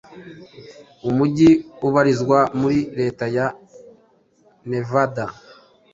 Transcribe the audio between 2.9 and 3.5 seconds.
Leta ya